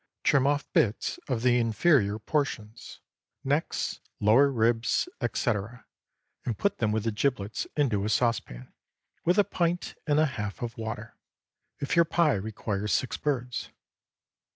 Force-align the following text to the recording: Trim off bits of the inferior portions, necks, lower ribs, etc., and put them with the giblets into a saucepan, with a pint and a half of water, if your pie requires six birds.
Trim 0.23 0.47
off 0.47 0.65
bits 0.73 1.19
of 1.27 1.43
the 1.43 1.59
inferior 1.59 2.17
portions, 2.17 3.01
necks, 3.43 3.99
lower 4.19 4.49
ribs, 4.51 5.07
etc., 5.21 5.85
and 6.43 6.57
put 6.57 6.79
them 6.79 6.91
with 6.91 7.03
the 7.03 7.11
giblets 7.11 7.67
into 7.77 8.03
a 8.03 8.09
saucepan, 8.09 8.73
with 9.25 9.37
a 9.37 9.43
pint 9.43 9.93
and 10.07 10.19
a 10.19 10.25
half 10.25 10.63
of 10.63 10.75
water, 10.75 11.19
if 11.77 11.95
your 11.95 12.05
pie 12.05 12.33
requires 12.33 12.91
six 12.91 13.15
birds. 13.15 13.69